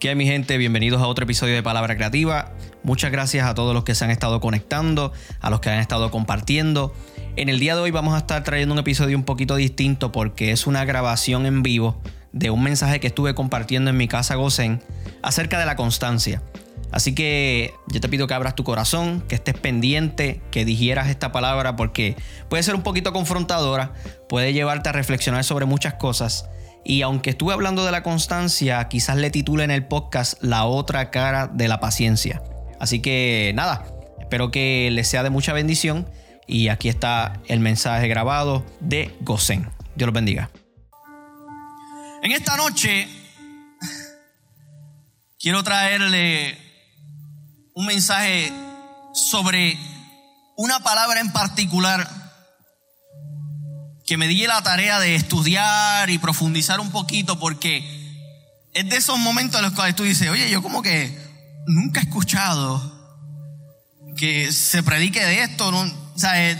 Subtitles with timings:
[0.00, 0.58] ¿Qué mi gente?
[0.58, 2.52] Bienvenidos a otro episodio de Palabra Creativa.
[2.84, 6.12] Muchas gracias a todos los que se han estado conectando, a los que han estado
[6.12, 6.94] compartiendo.
[7.34, 10.52] En el día de hoy vamos a estar trayendo un episodio un poquito distinto porque
[10.52, 12.00] es una grabación en vivo
[12.30, 14.80] de un mensaje que estuve compartiendo en mi casa Gozen
[15.20, 16.42] acerca de la constancia.
[16.92, 21.32] Así que yo te pido que abras tu corazón, que estés pendiente, que digieras esta
[21.32, 22.14] palabra porque
[22.48, 23.94] puede ser un poquito confrontadora,
[24.28, 26.48] puede llevarte a reflexionar sobre muchas cosas
[26.88, 31.10] y aunque estuve hablando de la constancia, quizás le titule en el podcast La otra
[31.10, 32.42] cara de la paciencia.
[32.80, 33.84] Así que nada,
[34.18, 36.08] espero que les sea de mucha bendición.
[36.46, 39.68] Y aquí está el mensaje grabado de Gosen.
[39.96, 40.48] Dios los bendiga.
[42.22, 43.06] En esta noche
[45.38, 46.56] quiero traerle
[47.74, 48.50] un mensaje
[49.12, 49.76] sobre
[50.56, 52.08] una palabra en particular
[54.08, 57.84] que me di la tarea de estudiar y profundizar un poquito porque
[58.72, 61.14] es de esos momentos en los cuales tú dices, oye, yo como que
[61.66, 62.80] nunca he escuchado
[64.16, 65.70] que se predique de esto.
[65.70, 65.80] ¿no?
[65.80, 66.58] O sea, eh,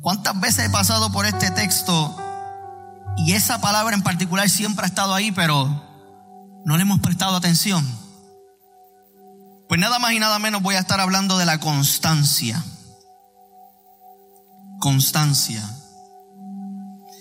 [0.00, 2.16] ¿cuántas veces he pasado por este texto
[3.16, 5.66] y esa palabra en particular siempre ha estado ahí, pero
[6.64, 7.84] no le hemos prestado atención?
[9.68, 12.62] Pues nada más y nada menos voy a estar hablando de la constancia
[14.84, 15.62] constancia.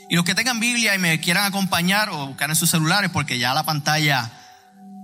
[0.10, 3.40] Y los que tengan Biblia y me quieran acompañar o buscar en sus celulares, porque
[3.40, 4.30] ya la pantalla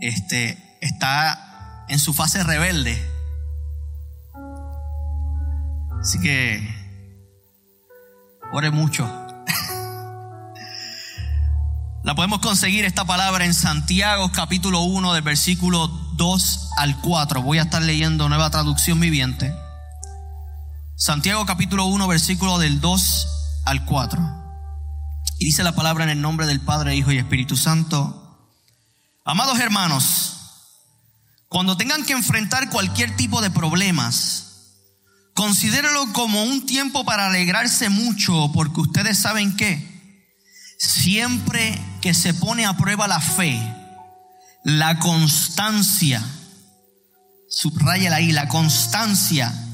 [0.02, 3.02] este, está en su fase rebelde.
[6.02, 6.68] Así que
[8.52, 9.06] ore mucho.
[12.04, 17.42] La podemos conseguir esta palabra en Santiago capítulo 1 del versículo 2 al 4.
[17.42, 19.56] Voy a estar leyendo nueva traducción viviente.
[21.00, 23.28] Santiago capítulo 1, versículo del 2
[23.64, 24.20] al 4.
[25.38, 28.54] Y dice la palabra en el nombre del Padre, Hijo y Espíritu Santo.
[29.24, 30.36] Amados hermanos,
[31.48, 34.74] cuando tengan que enfrentar cualquier tipo de problemas,
[35.34, 40.28] considérenlo como un tiempo para alegrarse mucho, porque ustedes saben que
[40.78, 43.58] siempre que se pone a prueba la fe,
[44.66, 46.22] la constancia,
[47.48, 49.68] subrayela ahí, la constancia,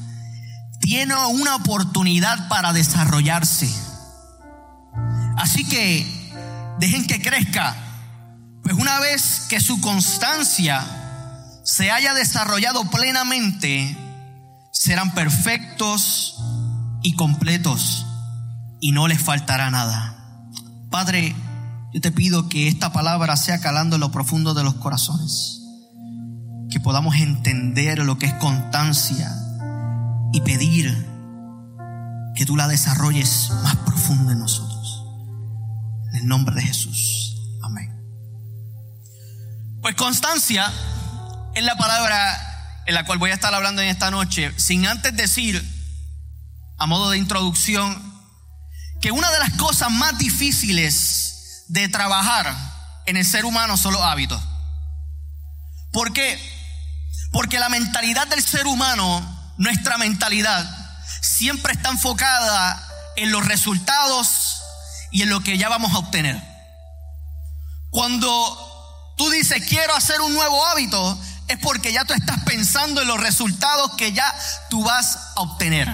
[0.86, 3.68] tiene una oportunidad para desarrollarse.
[5.36, 6.06] Así que
[6.78, 7.74] dejen que crezca.
[8.62, 10.86] Pues una vez que su constancia
[11.64, 13.98] se haya desarrollado plenamente,
[14.70, 16.38] serán perfectos
[17.02, 18.06] y completos
[18.80, 20.16] y no les faltará nada.
[20.88, 21.34] Padre,
[21.94, 25.62] yo te pido que esta palabra sea calando en lo profundo de los corazones,
[26.70, 29.45] que podamos entender lo que es constancia
[30.36, 30.92] y pedir
[32.34, 35.02] que tú la desarrolles más profundo en nosotros.
[36.10, 37.38] En el nombre de Jesús.
[37.62, 37.90] Amén.
[39.80, 40.70] Pues constancia
[41.54, 45.16] es la palabra en la cual voy a estar hablando en esta noche, sin antes
[45.16, 45.64] decir,
[46.76, 47.96] a modo de introducción,
[49.00, 52.54] que una de las cosas más difíciles de trabajar
[53.06, 54.42] en el ser humano son los hábitos.
[55.92, 56.38] ¿Por qué?
[57.32, 60.68] Porque la mentalidad del ser humano nuestra mentalidad
[61.20, 62.82] siempre está enfocada
[63.16, 64.62] en los resultados
[65.10, 66.42] y en lo que ya vamos a obtener.
[67.90, 71.18] Cuando tú dices quiero hacer un nuevo hábito,
[71.48, 74.34] es porque ya tú estás pensando en los resultados que ya
[74.68, 75.88] tú vas a obtener.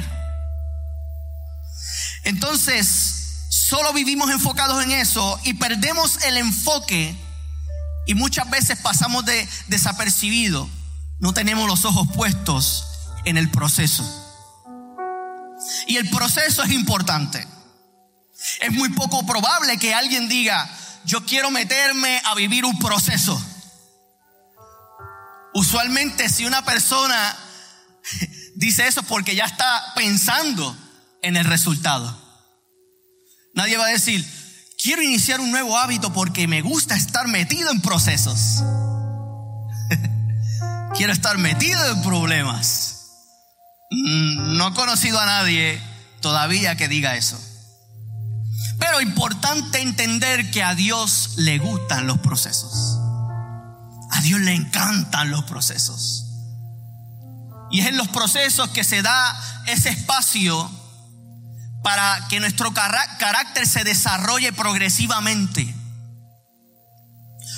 [2.25, 7.17] Entonces, solo vivimos enfocados en eso y perdemos el enfoque
[8.07, 10.69] y muchas veces pasamos de desapercibido.
[11.19, 12.92] No tenemos los ojos puestos
[13.25, 14.05] en el proceso.
[15.87, 17.47] Y el proceso es importante.
[18.61, 20.69] Es muy poco probable que alguien diga,
[21.05, 23.41] yo quiero meterme a vivir un proceso.
[25.55, 27.37] Usualmente si una persona
[28.57, 30.77] dice eso porque ya está pensando
[31.23, 32.19] en el resultado.
[33.55, 34.27] Nadie va a decir,
[34.83, 38.63] quiero iniciar un nuevo hábito porque me gusta estar metido en procesos.
[40.97, 43.02] quiero estar metido en problemas.
[43.93, 45.81] Mm, no he conocido a nadie
[46.21, 47.39] todavía que diga eso.
[48.79, 52.99] Pero importante entender que a Dios le gustan los procesos.
[54.11, 56.27] A Dios le encantan los procesos.
[57.71, 60.71] Y es en los procesos que se da ese espacio
[61.83, 65.75] para que nuestro carácter se desarrolle progresivamente.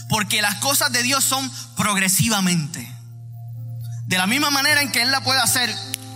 [0.09, 2.91] Porque las cosas de Dios son progresivamente.
[4.07, 5.75] De la misma manera en que Él la puede hacer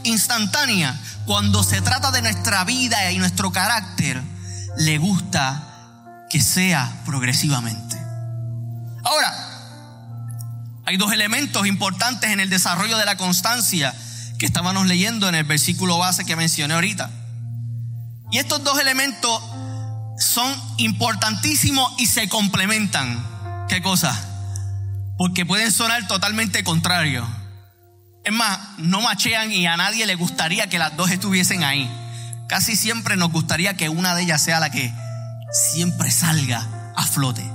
[0.09, 0.99] instantánea.
[1.27, 4.23] Cuando se trata de nuestra vida y nuestro carácter,
[4.79, 5.65] le gusta
[6.31, 7.97] que sea progresivamente.
[9.05, 9.45] Ahora,
[10.89, 13.95] Hay dos elementos importantes en el desarrollo de la constancia
[14.39, 17.11] que estábamos leyendo en el versículo base que mencioné ahorita.
[18.31, 19.43] Y estos dos elementos
[20.19, 23.23] son importantísimos y se complementan.
[23.69, 24.19] ¿Qué cosa?
[25.19, 27.29] Porque pueden sonar totalmente contrarios.
[28.29, 31.91] Es más, no machean y a nadie le gustaría que las dos estuviesen ahí.
[32.47, 34.93] Casi siempre nos gustaría que una de ellas sea la que
[35.73, 37.51] siempre salga a flote.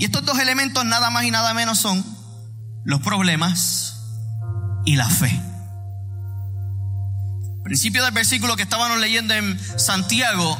[0.00, 2.04] Y estos dos elementos nada más y nada menos son
[2.82, 3.94] los problemas
[4.84, 5.40] y la fe.
[7.62, 10.58] Principio del versículo que estábamos leyendo en Santiago,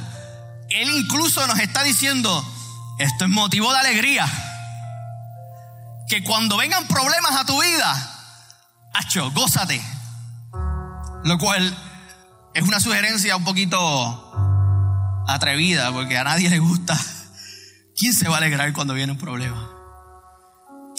[0.71, 2.49] él incluso nos está diciendo,
[3.01, 4.25] esto es motivo de alegría.
[6.07, 8.22] Que cuando vengan problemas a tu vida,
[8.93, 9.81] hacho, gózate.
[11.25, 11.77] Lo cual
[12.55, 16.99] es una sugerencia un poquito atrevida, porque a nadie le gusta.
[17.97, 19.71] ¿Quién se va a alegrar cuando viene un problema?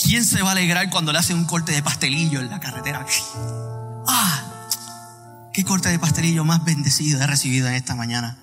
[0.01, 3.05] ¿Quién se va a alegrar cuando le hacen un corte de pastelillo en la carretera?
[4.07, 5.49] ¡Ah!
[5.53, 8.39] ¿Qué corte de pastelillo más bendecido he recibido en esta mañana?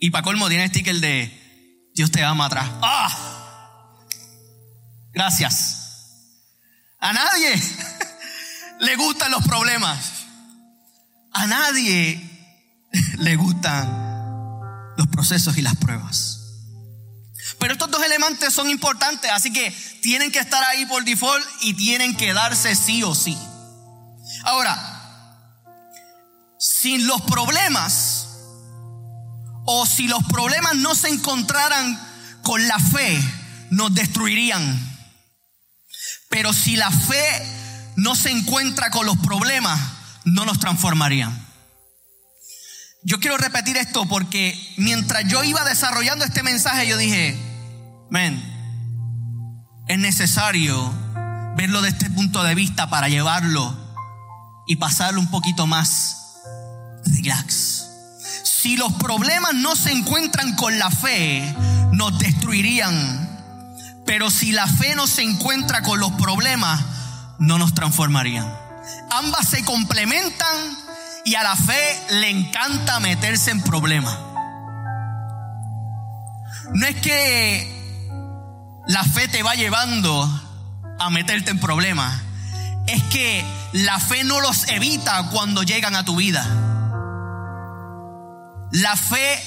[0.00, 2.68] Y para colmo tiene sticker de Dios te ama atrás.
[2.82, 3.98] ¡Ah!
[5.12, 5.78] Gracias.
[6.98, 7.60] A nadie
[8.82, 9.98] le gustan los problemas.
[11.32, 12.20] A nadie
[13.18, 13.88] le gustan
[14.96, 16.40] los procesos y las pruebas.
[17.58, 19.70] Pero estos dos elementos son importantes, así que
[20.02, 23.38] tienen que estar ahí por default y tienen que darse sí o sí.
[24.44, 24.76] Ahora,
[26.58, 28.26] sin los problemas,
[29.64, 32.00] o si los problemas no se encontraran
[32.42, 33.16] con la fe,
[33.70, 34.90] nos destruirían.
[36.28, 37.61] Pero si la fe
[37.96, 39.80] no se encuentra con los problemas,
[40.24, 41.46] no nos transformarían.
[43.04, 47.36] Yo quiero repetir esto porque mientras yo iba desarrollando este mensaje, yo dije,
[48.10, 48.40] men,
[49.88, 50.92] es necesario
[51.56, 53.76] verlo de este punto de vista para llevarlo
[54.66, 56.16] y pasarlo un poquito más
[57.04, 57.86] relax.
[58.44, 61.54] Si los problemas no se encuentran con la fe,
[61.92, 63.28] nos destruirían.
[64.06, 66.80] Pero si la fe no se encuentra con los problemas,
[67.42, 68.46] no nos transformarían.
[69.10, 70.56] Ambas se complementan
[71.24, 74.16] y a la fe le encanta meterse en problemas.
[76.72, 80.24] No es que la fe te va llevando
[80.98, 82.22] a meterte en problemas.
[82.86, 86.44] Es que la fe no los evita cuando llegan a tu vida.
[88.70, 89.42] La fe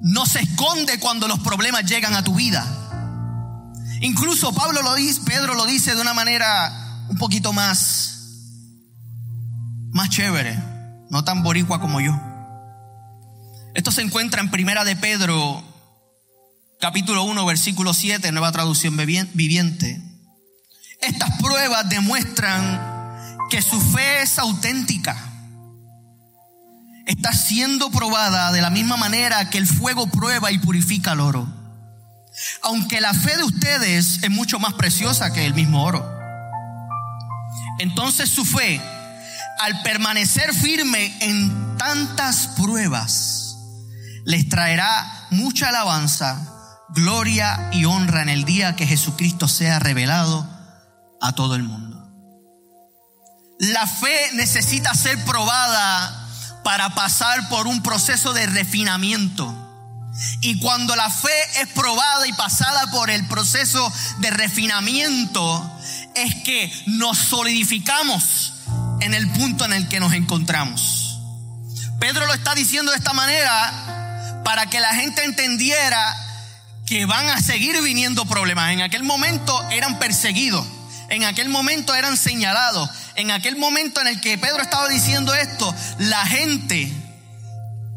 [0.00, 2.64] no se esconde cuando los problemas llegan a tu vida.
[4.00, 8.14] Incluso Pablo lo dice, Pedro lo dice de una manera un poquito más
[9.94, 10.58] más chévere,
[11.08, 12.12] no tan boricua como yo.
[13.74, 15.62] Esto se encuentra en Primera de Pedro,
[16.80, 20.02] capítulo 1, versículo 7, nueva traducción viviente.
[21.00, 25.16] Estas pruebas demuestran que su fe es auténtica.
[27.06, 31.46] Está siendo probada de la misma manera que el fuego prueba y purifica el oro.
[32.62, 36.13] Aunque la fe de ustedes es mucho más preciosa que el mismo oro.
[37.78, 38.80] Entonces su fe
[39.58, 43.56] al permanecer firme en tantas pruebas,
[44.24, 50.48] les traerá mucha alabanza, gloria y honra en el día que Jesucristo sea revelado
[51.20, 51.94] a todo el mundo.
[53.58, 56.28] La fe necesita ser probada
[56.64, 59.60] para pasar por un proceso de refinamiento.
[60.40, 65.78] Y cuando la fe es probada y pasada por el proceso de refinamiento,
[66.14, 68.52] es que nos solidificamos
[69.00, 71.18] en el punto en el que nos encontramos.
[71.98, 76.16] Pedro lo está diciendo de esta manera para que la gente entendiera
[76.86, 78.72] que van a seguir viniendo problemas.
[78.72, 80.66] En aquel momento eran perseguidos,
[81.08, 85.74] en aquel momento eran señalados, en aquel momento en el que Pedro estaba diciendo esto,
[85.98, 86.92] la gente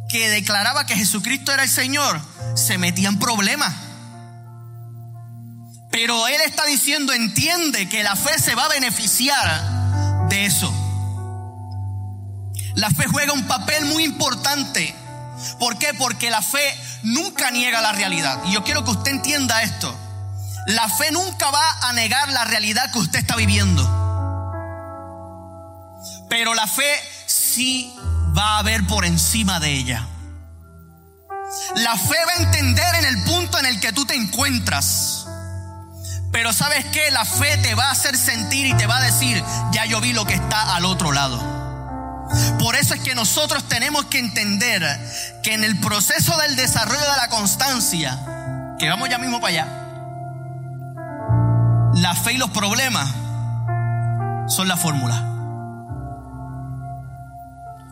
[0.09, 2.21] que declaraba que Jesucristo era el Señor
[2.55, 3.86] se metía en problemas.
[5.91, 10.73] Pero Él está diciendo, entiende que la fe se va a beneficiar de eso.
[12.75, 14.95] La fe juega un papel muy importante.
[15.59, 15.93] ¿Por qué?
[15.93, 16.61] Porque la fe
[17.03, 18.39] nunca niega la realidad.
[18.45, 19.95] Y yo quiero que usted entienda esto.
[20.67, 23.83] La fe nunca va a negar la realidad que usted está viviendo.
[26.29, 26.93] Pero la fe
[27.25, 27.93] sí
[28.37, 30.05] va a ver por encima de ella.
[31.75, 35.16] La fe va a entender en el punto en el que tú te encuentras.
[36.37, 39.43] Pero sabes que la fe te va a hacer sentir y te va a decir,
[39.71, 41.39] ya yo vi lo que está al otro lado.
[42.59, 44.83] Por eso es que nosotros tenemos que entender
[45.41, 48.19] que en el proceso del desarrollo de la constancia,
[48.77, 49.67] que vamos ya mismo para allá,
[51.95, 53.09] la fe y los problemas
[54.47, 55.15] son la fórmula.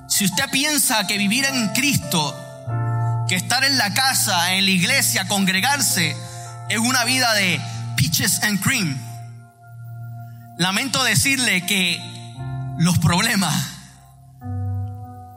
[0.07, 5.27] Si usted piensa que vivir en Cristo, que estar en la casa, en la iglesia,
[5.27, 6.15] congregarse,
[6.69, 7.59] es una vida de
[8.21, 8.97] and cream,
[10.57, 11.99] lamento decirle que
[12.77, 13.53] los problemas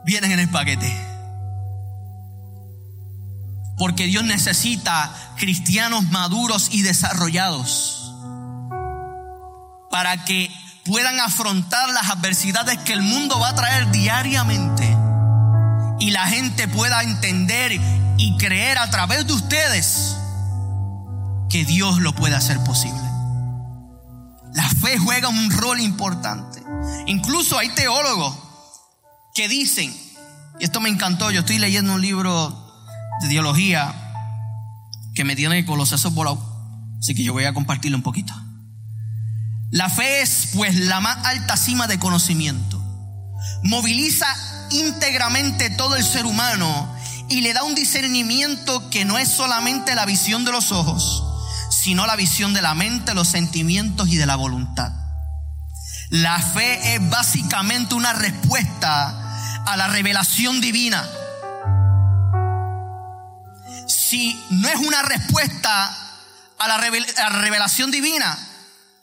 [0.05, 0.89] vienen en el paquete.
[3.77, 8.13] Porque Dios necesita cristianos maduros y desarrollados
[9.91, 10.49] para que
[10.85, 14.97] puedan afrontar las adversidades que el mundo va a traer diariamente
[15.99, 17.73] y la gente pueda entender
[18.17, 20.15] y creer a través de ustedes
[21.49, 23.01] que Dios lo puede hacer posible.
[24.53, 26.63] La fe juega un rol importante.
[27.07, 28.37] Incluso hay teólogos
[29.33, 29.95] que dicen,
[30.59, 32.67] y esto me encantó, yo estoy leyendo un libro
[33.21, 33.93] de teología
[35.13, 36.39] que me tiene con los sesos volados,
[36.99, 38.33] así que yo voy a compartirlo un poquito.
[39.71, 42.81] La fe es pues la más alta cima de conocimiento.
[43.63, 44.27] Moviliza
[44.71, 46.95] íntegramente todo el ser humano
[47.29, 51.23] y le da un discernimiento que no es solamente la visión de los ojos,
[51.81, 54.91] sino la visión de la mente, los sentimientos y de la voluntad.
[56.09, 61.07] La fe es básicamente una respuesta a la revelación divina.
[63.87, 65.95] Si no es una respuesta
[66.57, 68.37] a la, revelación divina,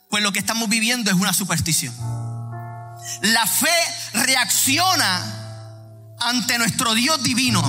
[0.09, 1.95] pues lo que estamos viviendo es una superstición.
[3.21, 3.73] La fe
[4.13, 5.23] reacciona
[6.19, 7.63] ante nuestro Dios divino.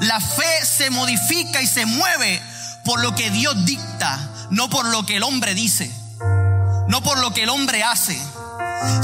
[0.00, 2.42] La fe se modifica y se mueve
[2.90, 4.18] por lo que Dios dicta,
[4.50, 5.88] no por lo que el hombre dice,
[6.88, 8.20] no por lo que el hombre hace.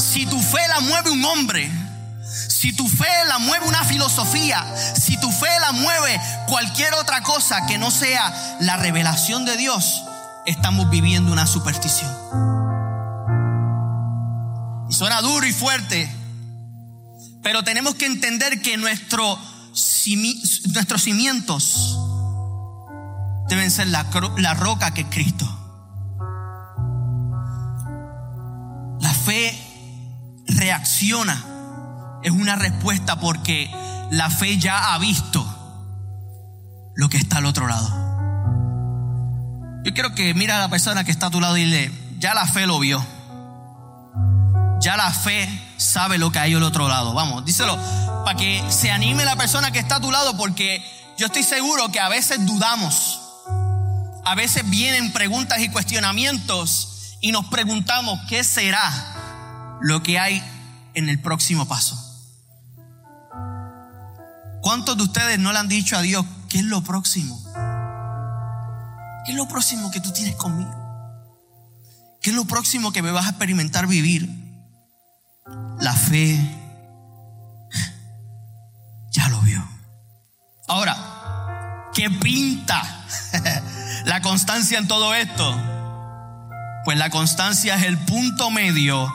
[0.01, 1.71] Si tu fe la mueve un hombre,
[2.49, 4.67] si tu fe la mueve una filosofía,
[5.01, 10.03] si tu fe la mueve cualquier otra cosa que no sea la revelación de Dios,
[10.47, 12.11] estamos viviendo una superstición.
[14.91, 16.11] Y suena duro y fuerte,
[17.41, 19.39] pero tenemos que entender que nuestro,
[20.73, 21.97] nuestros cimientos
[23.49, 24.05] deben ser la,
[24.55, 25.47] roca que es Cristo.
[29.01, 29.57] La fe
[30.49, 31.45] reacciona,
[32.23, 33.71] es una respuesta porque
[34.11, 35.45] la fe ya ha visto
[36.95, 37.89] lo que está al otro lado.
[39.85, 42.35] Yo quiero que mira a la persona que está a tu lado y dile, ya
[42.35, 43.05] la fe lo vio.
[44.81, 47.15] Ya la fe sabe lo que hay al otro lado.
[47.15, 47.79] Vamos, díselo
[48.25, 50.85] para que se anime la persona que está a tu lado porque
[51.17, 53.26] yo estoy seguro que a veces dudamos
[54.27, 60.43] a veces vienen preguntas y cuestionamientos y nos preguntamos qué será lo que hay
[60.95, 61.97] en el próximo paso.
[64.63, 67.41] ¿Cuántos de ustedes no le han dicho a Dios qué es lo próximo?
[69.25, 70.75] ¿Qué es lo próximo que tú tienes conmigo?
[72.21, 74.29] ¿Qué es lo próximo que me vas a experimentar vivir?
[75.79, 76.37] La fe
[79.13, 79.65] ya lo vio.
[80.67, 82.83] Ahora, ¿qué pinta?
[84.07, 85.61] la constancia en todo esto?
[86.85, 89.13] Pues la constancia es el punto medio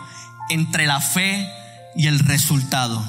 [0.50, 1.50] entre la fe
[1.96, 3.02] y el resultado.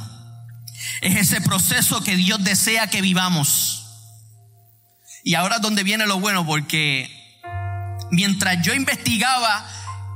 [1.01, 3.85] Es ese proceso que Dios desea que vivamos.
[5.25, 7.11] Y ahora es donde viene lo bueno, porque
[8.13, 9.67] mientras yo investigaba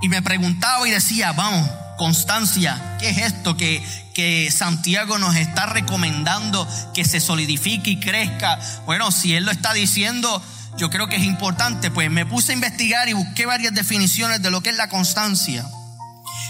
[0.03, 1.69] y me preguntaba y decía, vamos,
[1.99, 8.61] constancia, ¿qué es esto que, que Santiago nos está recomendando que se solidifique y crezca?
[8.85, 10.41] Bueno, si Él lo está diciendo,
[10.77, 14.51] yo creo que es importante, pues me puse a investigar y busqué varias definiciones de
[14.51, 15.67] lo que es la constancia.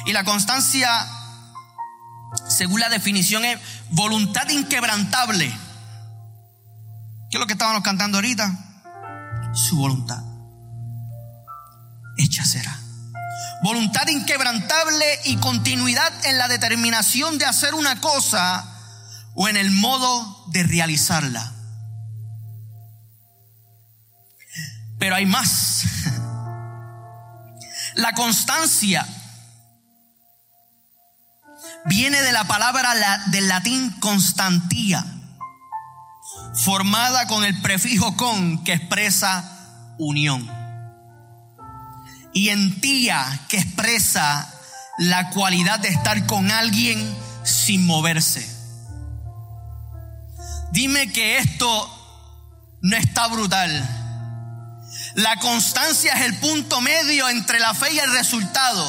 [0.05, 0.89] Y la constancia,
[2.49, 3.59] según la definición, es
[3.91, 5.49] voluntad inquebrantable.
[7.31, 8.53] ¿Qué es lo que estábamos cantando ahorita?
[9.55, 10.23] Su voluntad.
[12.17, 12.77] Hecha será.
[13.63, 18.65] Voluntad inquebrantable y continuidad en la determinación de hacer una cosa
[19.35, 21.56] o en el modo de realizarla.
[24.99, 25.85] Pero hay más.
[27.95, 29.07] La constancia
[31.87, 32.95] viene de la palabra
[33.29, 35.05] del latín constantía,
[36.55, 40.51] formada con el prefijo con que expresa unión.
[42.35, 44.53] Y entía que expresa
[44.99, 46.99] la cualidad de estar con alguien
[47.45, 48.47] sin moverse.
[50.73, 54.06] Dime que esto no está brutal.
[55.17, 58.87] La constancia es el punto medio entre la fe y el resultado.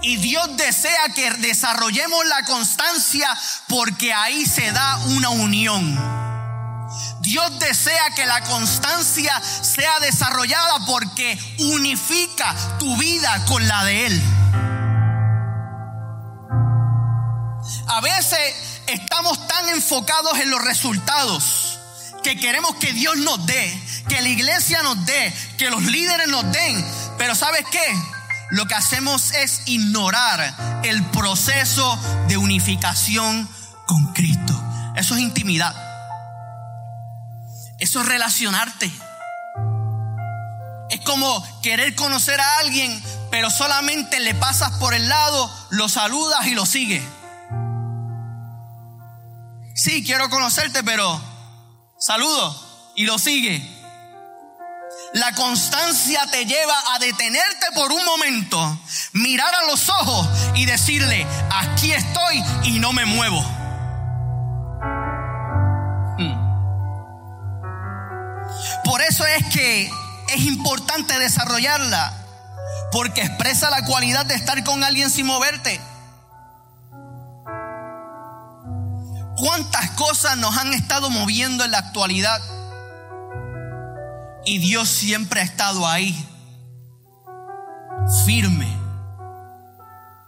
[0.00, 3.28] Y Dios desea que desarrollemos la constancia
[3.68, 6.00] porque ahí se da una unión.
[7.20, 14.22] Dios desea que la constancia sea desarrollada porque unifica tu vida con la de Él.
[17.88, 21.73] A veces estamos tan enfocados en los resultados
[22.24, 26.50] que queremos que Dios nos dé, que la iglesia nos dé, que los líderes nos
[26.50, 26.84] den.
[27.18, 27.84] Pero ¿sabes qué?
[28.50, 33.48] Lo que hacemos es ignorar el proceso de unificación
[33.86, 34.60] con Cristo.
[34.96, 35.74] Eso es intimidad.
[37.78, 38.90] Eso es relacionarte.
[40.88, 46.46] Es como querer conocer a alguien, pero solamente le pasas por el lado, lo saludas
[46.46, 47.02] y lo sigues.
[49.74, 51.33] Sí, quiero conocerte, pero
[52.04, 52.54] saludo
[52.94, 53.66] y lo sigue.
[55.14, 58.78] La constancia te lleva a detenerte por un momento,
[59.12, 63.40] mirar a los ojos y decirle, aquí estoy y no me muevo.
[66.18, 66.34] Hmm.
[68.84, 69.90] Por eso es que
[70.28, 72.12] es importante desarrollarla,
[72.92, 75.80] porque expresa la cualidad de estar con alguien sin moverte.
[79.36, 82.40] ¿Cuántas cosas nos han estado moviendo en la actualidad?
[84.44, 86.14] Y Dios siempre ha estado ahí,
[88.24, 88.68] firme,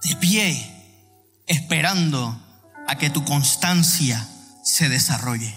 [0.03, 2.37] de pie, esperando
[2.89, 4.27] a que tu constancia
[4.65, 5.55] se desarrolle.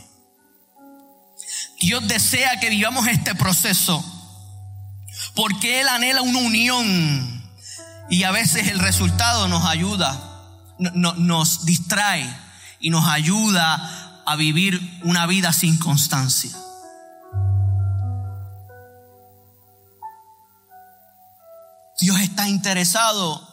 [1.79, 4.03] Dios desea que vivamos este proceso
[5.33, 7.51] porque Él anhela una unión
[8.09, 10.19] y a veces el resultado nos ayuda,
[10.77, 12.48] nos distrae
[12.79, 16.51] y nos ayuda a vivir una vida sin constancia.
[21.99, 23.45] Dios está interesado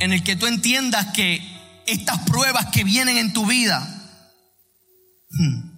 [0.00, 1.40] en el que tú entiendas que
[1.86, 3.86] estas pruebas que vienen en tu vida
[5.30, 5.72] hmm,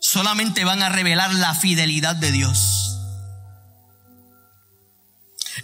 [0.00, 2.98] solamente van a revelar la fidelidad de Dios.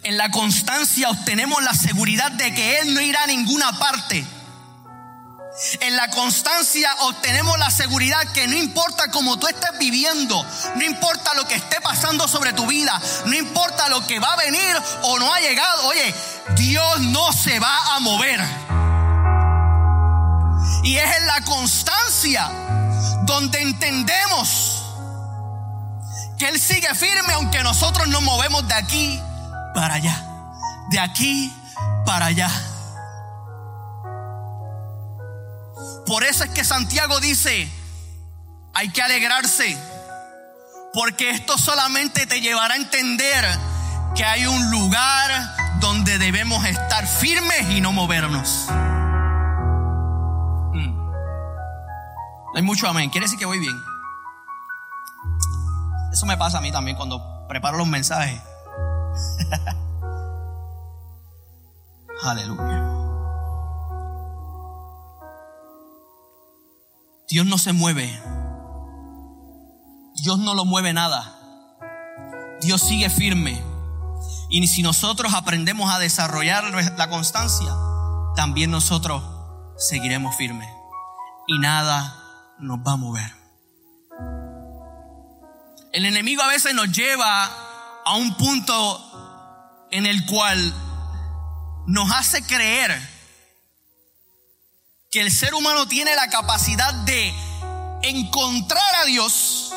[0.04, 4.24] En la constancia obtenemos la seguridad de que Él no irá a ninguna parte
[5.80, 10.44] en la constancia obtenemos la seguridad que no importa cómo tú estés viviendo,
[10.76, 14.36] no importa lo que esté pasando sobre tu vida, no importa lo que va a
[14.36, 16.14] venir o no ha llegado, oye,
[16.56, 18.40] Dios no se va a mover.
[20.84, 22.48] Y es en la constancia
[23.22, 24.82] donde entendemos
[26.38, 29.20] que Él sigue firme aunque nosotros nos movemos de aquí
[29.74, 30.24] para allá,
[30.90, 31.52] de aquí
[32.06, 32.50] para allá.
[36.08, 37.70] Por eso es que Santiago dice,
[38.72, 39.78] hay que alegrarse,
[40.94, 43.44] porque esto solamente te llevará a entender
[44.14, 45.30] que hay un lugar
[45.80, 48.68] donde debemos estar firmes y no movernos.
[50.72, 50.98] Mm.
[52.56, 53.10] Hay mucho amén.
[53.10, 53.78] Quiere decir que voy bien.
[56.10, 58.40] Eso me pasa a mí también cuando preparo los mensajes.
[62.24, 62.87] Aleluya.
[67.28, 68.06] Dios no se mueve.
[70.14, 71.38] Dios no lo mueve nada.
[72.62, 73.62] Dios sigue firme.
[74.48, 76.64] Y si nosotros aprendemos a desarrollar
[76.96, 77.68] la constancia,
[78.34, 79.22] también nosotros
[79.76, 80.70] seguiremos firmes.
[81.46, 82.16] Y nada
[82.58, 83.30] nos va a mover.
[85.92, 87.44] El enemigo a veces nos lleva
[88.06, 90.74] a un punto en el cual
[91.86, 93.17] nos hace creer
[95.10, 97.32] que el ser humano tiene la capacidad de
[98.02, 99.72] encontrar a Dios,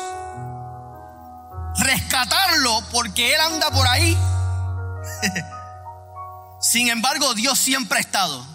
[1.78, 4.16] rescatarlo porque Él anda por ahí.
[6.60, 8.46] Sin embargo, Dios siempre ha estado.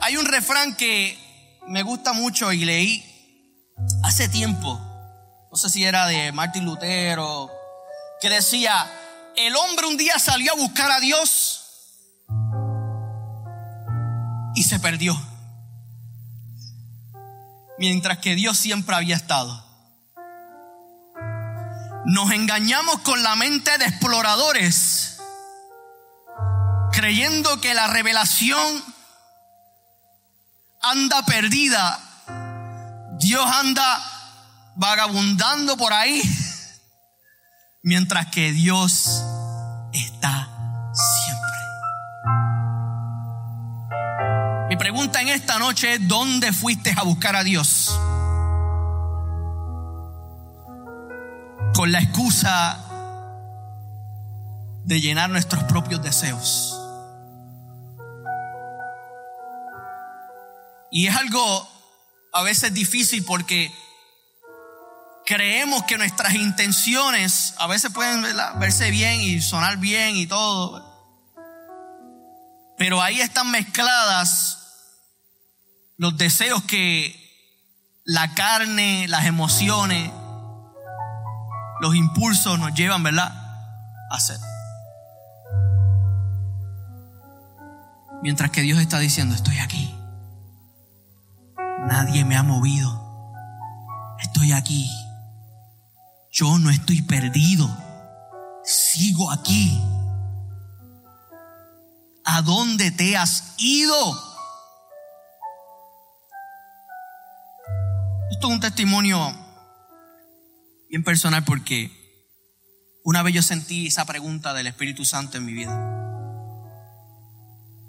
[0.00, 1.16] Hay un refrán que
[1.68, 3.08] me gusta mucho y leí
[4.02, 4.80] hace tiempo,
[5.50, 7.50] no sé si era de Martín Lutero,
[8.20, 8.90] que decía,
[9.36, 11.61] el hombre un día salió a buscar a Dios
[14.54, 15.20] y se perdió.
[17.78, 19.64] Mientras que Dios siempre había estado.
[22.04, 25.20] Nos engañamos con la mente de exploradores,
[26.92, 28.82] creyendo que la revelación
[30.82, 31.98] anda perdida.
[33.18, 34.02] Dios anda
[34.74, 36.20] vagabundando por ahí,
[37.82, 39.22] mientras que Dios
[39.92, 40.41] está
[45.02, 47.88] pregunta en esta noche es, ¿dónde fuiste a buscar a Dios?
[51.74, 52.78] Con la excusa
[54.84, 56.78] de llenar nuestros propios deseos.
[60.92, 61.68] Y es algo
[62.32, 63.72] a veces difícil porque
[65.26, 68.24] creemos que nuestras intenciones a veces pueden
[68.60, 70.92] verse bien y sonar bien y todo.
[72.78, 74.61] Pero ahí están mezcladas
[75.96, 77.18] los deseos que
[78.04, 80.10] la carne, las emociones,
[81.80, 83.32] los impulsos nos llevan, ¿verdad?
[84.10, 84.38] A hacer.
[88.22, 89.92] Mientras que Dios está diciendo, estoy aquí.
[91.86, 93.02] Nadie me ha movido.
[94.20, 94.88] Estoy aquí.
[96.30, 97.68] Yo no estoy perdido.
[98.64, 99.82] Sigo aquí.
[102.24, 104.31] ¿A dónde te has ido?
[108.32, 109.18] Esto es un testimonio
[110.88, 111.92] bien personal porque
[113.04, 115.70] una vez yo sentí esa pregunta del Espíritu Santo en mi vida.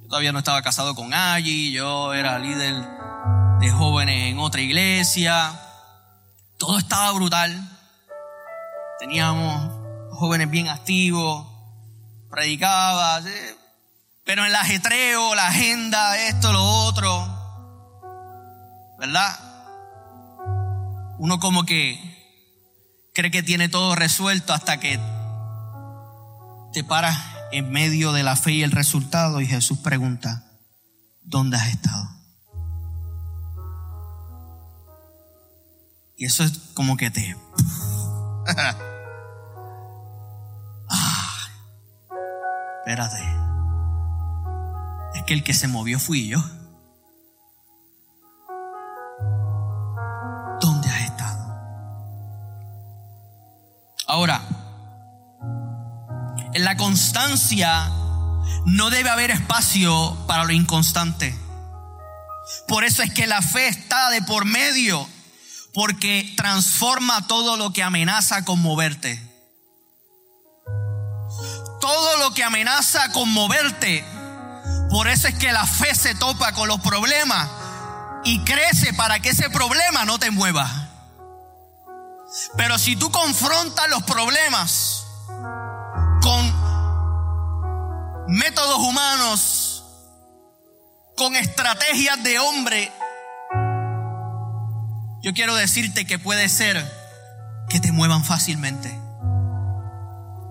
[0.01, 2.75] Yo todavía no estaba casado con Allí, yo era líder
[3.61, 5.57] de jóvenes en otra iglesia.
[6.57, 7.69] Todo estaba brutal.
[8.99, 9.71] Teníamos
[10.11, 11.47] jóvenes bien activos,
[12.29, 13.21] predicaba,
[14.25, 17.27] pero en el ajetreo, la agenda, esto, lo otro,
[18.99, 19.52] ¿verdad?
[21.23, 21.97] Uno como que
[23.13, 24.99] cree que tiene todo resuelto hasta que
[26.73, 27.17] te paras
[27.53, 30.43] en medio de la fe y el resultado y Jesús pregunta,
[31.21, 32.09] ¿dónde has estado?
[36.17, 37.37] Y eso es como que te...
[40.89, 41.47] ah,
[42.79, 43.23] espérate.
[45.15, 46.43] Es que el que se movió fui yo.
[54.13, 54.43] Ahora,
[56.53, 57.89] en la constancia
[58.67, 61.35] no debe haber espacio para lo inconstante.
[62.67, 65.09] Por eso es que la fe está de por medio
[65.73, 69.19] porque transforma todo lo que amenaza con moverte.
[71.81, 74.05] Todo lo que amenaza con moverte.
[74.91, 77.49] Por eso es que la fe se topa con los problemas
[78.25, 80.82] y crece para que ese problema no te mueva.
[82.57, 85.05] Pero si tú confrontas los problemas
[86.21, 86.63] con
[88.27, 89.83] métodos humanos,
[91.15, 92.91] con estrategias de hombre,
[95.21, 96.83] yo quiero decirte que puede ser
[97.69, 98.99] que te muevan fácilmente.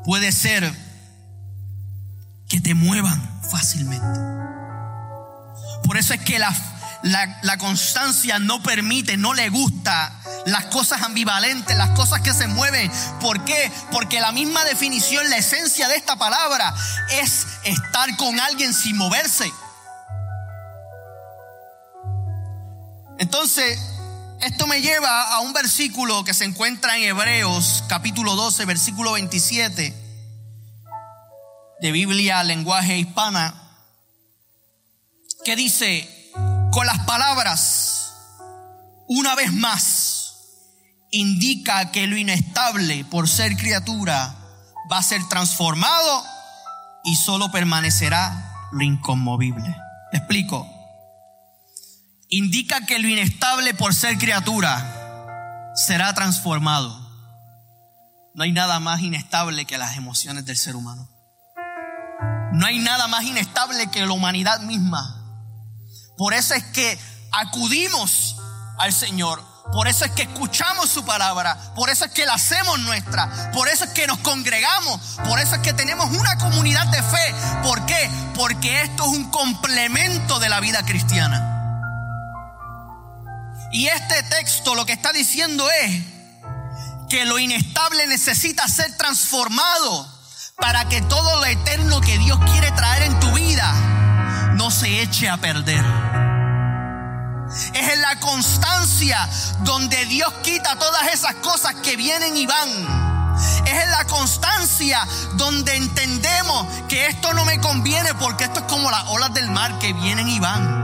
[0.05, 0.73] Puede ser
[2.49, 4.21] que te muevan fácilmente.
[5.85, 6.55] Por eso es que la,
[7.03, 10.13] la, constancia no permite, no le gusta
[10.47, 12.91] las cosas ambivalentes, las cosas que se mueven.
[13.21, 13.71] ¿Por qué?
[13.91, 16.75] Porque la misma definición, la esencia de esta palabra
[17.11, 19.53] es estar con alguien sin moverse.
[23.19, 23.79] Entonces,
[24.41, 29.95] esto me lleva a un versículo que se encuentra en Hebreos capítulo 12, versículo 27
[31.81, 33.55] de Biblia lenguaje hispana,
[35.45, 36.22] que dice,
[36.73, 38.15] con las palabras,
[39.07, 40.35] una vez más,
[41.11, 44.35] indica que lo inestable por ser criatura
[44.91, 46.25] va a ser transformado
[47.05, 49.77] y solo permanecerá lo inconmovible.
[50.13, 50.67] explico
[52.29, 56.99] indica que lo inestable por ser criatura será transformado.
[58.35, 61.11] No hay nada más inestable que las emociones del ser humano.
[62.55, 65.22] No hay nada más inestable que la humanidad misma.
[66.23, 66.97] Por eso es que
[67.33, 68.37] acudimos
[68.79, 69.43] al Señor.
[69.73, 71.59] Por eso es que escuchamos su palabra.
[71.75, 73.51] Por eso es que la hacemos nuestra.
[73.51, 75.01] Por eso es que nos congregamos.
[75.29, 77.35] Por eso es que tenemos una comunidad de fe.
[77.65, 78.09] ¿Por qué?
[78.37, 81.49] Porque esto es un complemento de la vida cristiana.
[83.73, 86.05] Y este texto lo que está diciendo es
[87.11, 90.07] que lo inestable necesita ser transformado
[90.59, 93.75] para que todo lo eterno que Dios quiere traer en tu vida
[94.55, 96.12] no se eche a perder.
[97.75, 99.29] Es en la constancia
[99.61, 102.69] donde Dios quita todas esas cosas que vienen y van.
[103.67, 108.91] Es en la constancia donde entendemos que esto no me conviene porque esto es como
[108.91, 110.83] las olas del mar que vienen y van.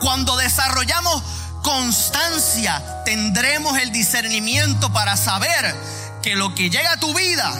[0.00, 1.22] Cuando desarrollamos
[1.62, 5.74] constancia tendremos el discernimiento para saber
[6.22, 7.52] que lo que llega a tu vida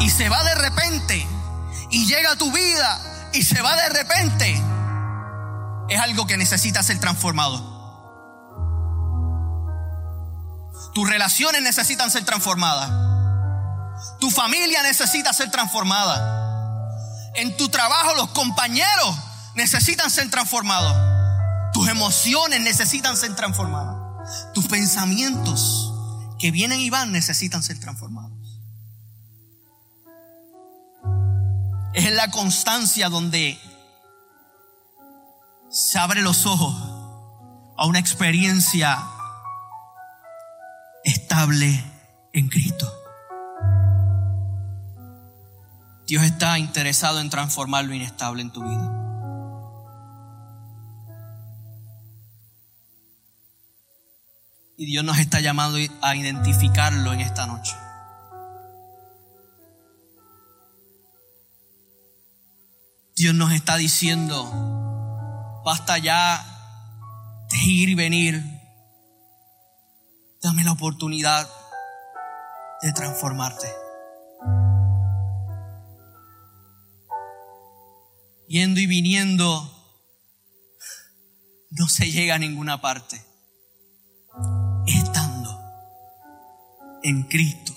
[0.00, 1.26] y se va de repente,
[1.90, 4.60] y llega a tu vida y se va de repente,
[5.92, 7.80] es algo que necesita ser transformado.
[10.94, 12.90] Tus relaciones necesitan ser transformadas.
[14.18, 17.30] Tu familia necesita ser transformada.
[17.34, 19.16] En tu trabajo los compañeros
[19.54, 20.96] necesitan ser transformados.
[21.74, 23.96] Tus emociones necesitan ser transformadas.
[24.54, 25.92] Tus pensamientos
[26.38, 28.32] que vienen y van necesitan ser transformados.
[31.92, 33.60] Es en la constancia donde
[35.72, 36.74] se abre los ojos
[37.78, 39.02] a una experiencia
[41.02, 41.82] estable
[42.34, 42.92] en Cristo.
[46.06, 48.98] Dios está interesado en transformar lo inestable en tu vida.
[54.76, 57.74] Y Dios nos está llamando a identificarlo en esta noche.
[63.14, 64.71] Dios nos está diciendo,
[65.64, 66.44] basta ya
[67.50, 68.42] de ir y venir.
[70.42, 71.48] Dame la oportunidad
[72.82, 73.72] de transformarte.
[78.48, 79.72] Yendo y viniendo,
[81.70, 83.24] no se llega a ninguna parte.
[84.86, 85.58] Estando
[87.02, 87.72] en Cristo,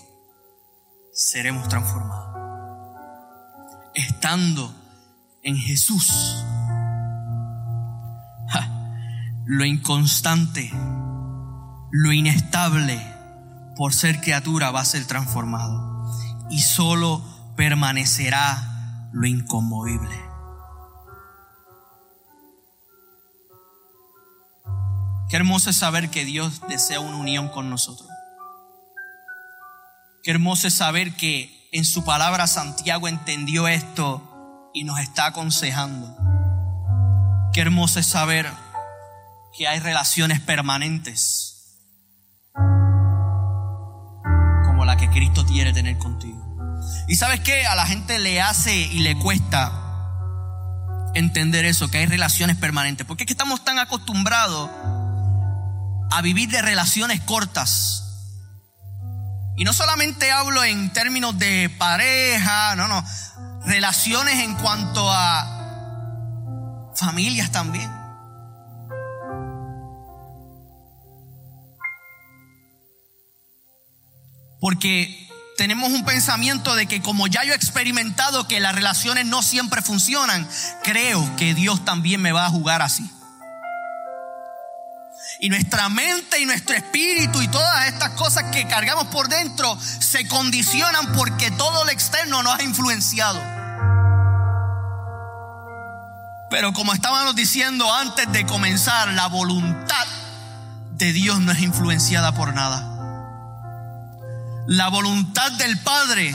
[1.13, 2.25] seremos transformados.
[3.93, 4.75] Estando
[5.43, 6.43] en Jesús,
[9.45, 10.71] lo inconstante,
[11.91, 12.99] lo inestable,
[13.75, 16.09] por ser criatura va a ser transformado.
[16.49, 17.23] Y solo
[17.55, 20.15] permanecerá lo inconmovible.
[25.29, 28.09] Qué hermoso es saber que Dios desea una unión con nosotros.
[30.23, 36.17] Qué hermoso es saber que en su palabra Santiago entendió esto y nos está aconsejando.
[37.53, 38.49] Qué hermoso es saber
[39.57, 41.79] que hay relaciones permanentes
[44.65, 46.43] como la que Cristo quiere tener contigo.
[47.07, 49.71] Y sabes qué, a la gente le hace y le cuesta
[51.13, 53.07] entender eso, que hay relaciones permanentes.
[53.07, 54.69] Porque es que estamos tan acostumbrados
[56.11, 58.01] a vivir de relaciones cortas.
[59.55, 63.03] Y no solamente hablo en términos de pareja, no, no,
[63.65, 68.04] relaciones en cuanto a familias también.
[74.65, 79.43] Porque tenemos un pensamiento de que como ya yo he experimentado que las relaciones no
[79.43, 80.49] siempre funcionan,
[80.83, 83.07] creo que Dios también me va a jugar así.
[85.39, 90.27] Y nuestra mente y nuestro espíritu y todas estas cosas que cargamos por dentro se
[90.27, 93.39] condicionan porque todo lo externo nos ha influenciado.
[96.49, 100.07] Pero como estábamos diciendo antes de comenzar, la voluntad
[100.93, 102.94] de Dios no es influenciada por nada.
[104.67, 106.31] La voluntad del Padre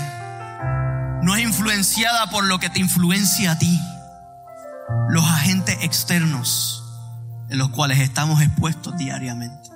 [1.22, 3.80] no es influenciada por lo que te influencia a ti.
[5.08, 6.84] Los agentes externos
[7.48, 9.70] en los cuales estamos expuestos diariamente.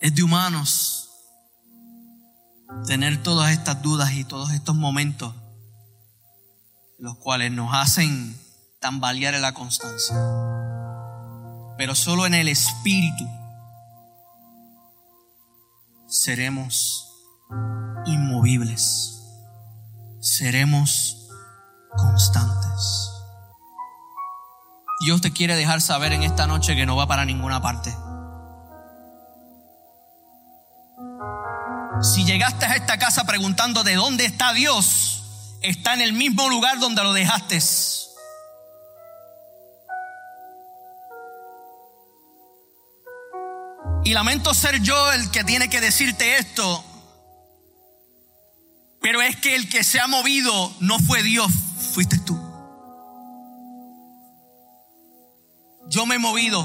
[0.00, 1.10] Es de humanos
[2.86, 5.34] tener todas estas dudas y todos estos momentos
[6.98, 8.34] los cuales nos hacen
[8.80, 10.16] tambalear en la constancia.
[11.76, 13.28] Pero solo en el Espíritu
[16.14, 17.08] seremos
[18.06, 19.20] inmovibles,
[20.20, 21.28] seremos
[21.96, 23.10] constantes.
[25.04, 27.92] Dios te quiere dejar saber en esta noche que no va para ninguna parte.
[32.00, 36.78] Si llegaste a esta casa preguntando de dónde está Dios, está en el mismo lugar
[36.78, 37.60] donde lo dejaste.
[44.04, 46.84] Y lamento ser yo el que tiene que decirte esto,
[49.00, 51.50] pero es que el que se ha movido no fue Dios,
[51.92, 52.38] fuiste tú.
[55.88, 56.62] Yo me he movido,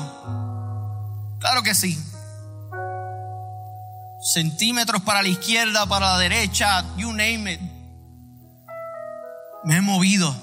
[1.40, 1.98] claro que sí.
[4.22, 7.62] Centímetros para la izquierda, para la derecha, you name it.
[9.64, 10.36] Me he movido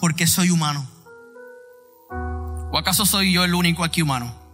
[0.00, 0.88] porque soy humano.
[2.72, 4.47] ¿O acaso soy yo el único aquí humano?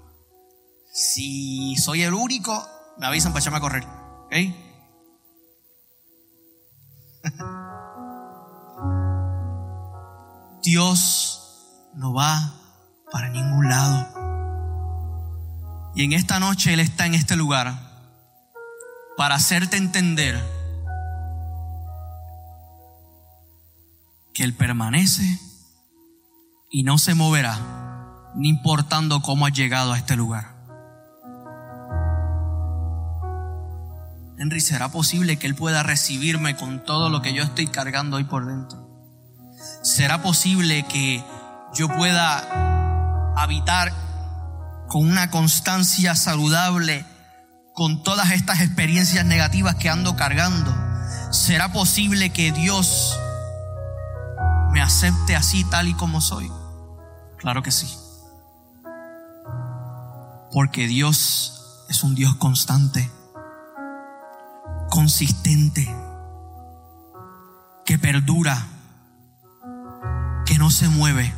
[0.97, 2.65] Si soy el único,
[2.99, 3.85] me avisan para echarme a correr.
[4.27, 4.33] ¿Ok?
[10.63, 12.55] Dios no va
[13.11, 14.07] para ningún lado.
[15.97, 17.77] Y en esta noche Él está en este lugar
[19.17, 20.41] para hacerte entender
[24.33, 25.41] que Él permanece
[26.71, 27.59] y no se moverá,
[28.37, 30.54] ni importando cómo ha llegado a este lugar.
[34.45, 38.25] Henry, ¿será posible que Él pueda recibirme con todo lo que yo estoy cargando hoy
[38.25, 38.87] por dentro?
[39.83, 41.25] ¿Será posible que
[41.73, 43.91] yo pueda habitar
[44.87, 47.07] con una constancia saludable
[47.73, 50.75] con todas estas experiencias negativas que ando cargando?
[51.31, 53.19] ¿Será posible que Dios
[54.73, 56.53] me acepte así tal y como soy?
[57.39, 57.97] Claro que sí.
[60.53, 63.11] Porque Dios es un Dios constante,
[64.91, 65.93] consistente,
[67.85, 68.67] que perdura,
[70.47, 71.35] que no se mueve.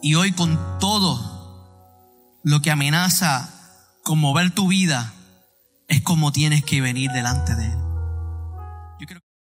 [0.00, 1.38] Y hoy con todo
[2.42, 3.50] lo que amenaza
[4.04, 5.12] con mover tu vida,
[5.88, 7.87] es como tienes que venir delante de Él.